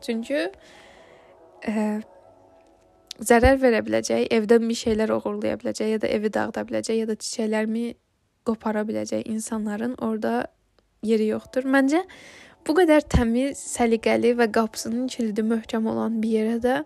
[0.00, 0.52] Çünki
[1.64, 2.00] ə,
[3.18, 7.16] zərər verə biləcək, evdən bir şeylər oğurlaya biləcək ya da evi dağıda biləcək ya da
[7.16, 7.86] çiçəklərimi
[8.46, 10.46] qopara biləcək insanların orada
[11.06, 11.66] yeri yoxdur.
[11.68, 12.02] Məncə
[12.66, 16.76] bu qədər təmiz, səliqəli və qapısının kilidi möhkəm olan bir yerə də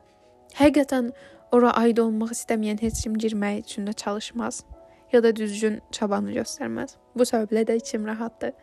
[0.60, 1.12] həqiqətən
[1.56, 4.64] ora aid olmaq istəməyən heç kim girmək üçün də çalışmaz
[5.12, 6.94] ya da düzgün çabanı göstərməz.
[7.16, 8.54] Bu səbəblə də içim rahatdır.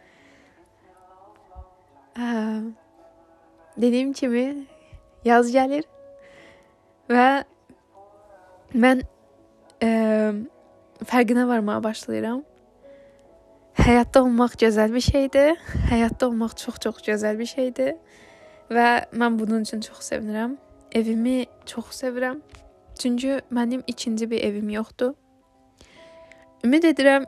[2.18, 2.32] Hə,
[3.78, 4.66] dediyim kimi
[5.26, 5.84] yaz gəlir
[7.10, 7.28] və
[8.76, 9.04] mən
[9.84, 9.90] ə,
[11.08, 12.44] fərqinə varmağa başlayıram.
[13.78, 15.56] Həyatda olmaq gözəl bir şeydir.
[15.90, 17.94] Həyatda olmaq çox-çox gözəl bir şeydir
[18.74, 20.58] və mən bunun üçün çox sevinirəm.
[20.92, 22.42] Evimi çox sevirəm.
[23.00, 25.14] Çünki mənim ikinci bir evim yoxdur.
[26.66, 27.26] Ümid edirəm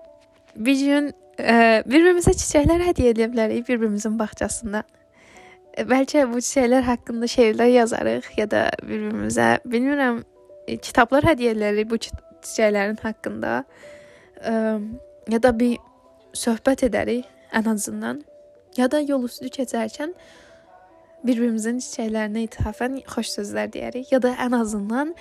[0.56, 4.84] bir gün bir-birimizə çiçəklər hədiyyə edə bilərik bir-birimizin bağçasında.
[5.78, 10.24] E, bəlkə bu çiçəklər haqqında şeirlər yazarıq ya da bir-birimizə bilmirəm
[10.68, 13.64] e, kitablar hədiyyə edərik bu çiçəklərin haqqında.
[14.40, 14.54] Ə,
[15.30, 15.78] ya da bir
[16.34, 18.24] söhbət edərik ən azından.
[18.78, 20.16] Ya da yol üstü keçərkən
[21.26, 25.16] bir-birimizin çiçəklərinə ithafən xoş sözlər deyərik ya da ən azından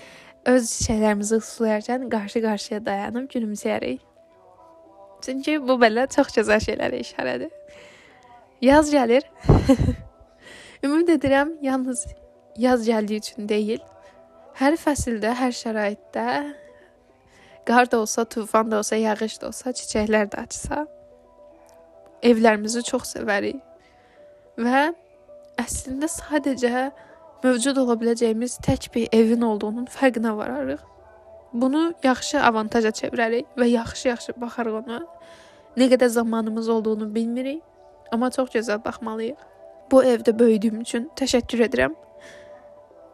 [0.48, 4.04] öz çiçəklərimizi sulayarkən qarşı-qarşıya dayanıb gülümsəyərik.
[5.22, 7.50] Çünki bu belə çox gözəl şeylərə işarədir.
[8.62, 9.26] Yaz gəlir.
[10.84, 12.06] Ümid edirəm yalnız
[12.56, 13.80] yaz gəldiyi üçün deyil,
[14.60, 16.26] hər fəsildə, hər şəraitdə
[17.66, 20.84] qar da olsa, tufan da olsa, yağış da olsa, çiçəklər də açsa,
[22.22, 23.58] evlərimizi çox sevərik.
[24.58, 24.84] Və
[25.58, 26.86] əslində sadəcə
[27.42, 30.86] mövcud ola biləcəyimiz tək bir evin olduğunun fərqinə vararıq.
[31.52, 35.02] Bunu yaxşı avantaja çevirərik və yaxşı-yaxşı baxarıq ona.
[35.76, 37.62] Nə qədər zamanımız olduğunu bilmirik,
[38.12, 39.57] amma çox gözəl baxmalıyıq.
[39.90, 41.94] Bu evdə böyüdüyüm üçün təşəkkür edirəm.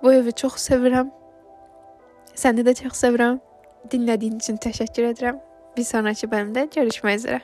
[0.03, 1.11] Bu evi çox sevirəm.
[2.35, 3.39] Səni də çox sevirəm.
[3.93, 5.39] Dinlədiyin üçün təşəkkür edirəm.
[5.77, 7.41] Bir sonrakı bölümdə görüşmək üzrə.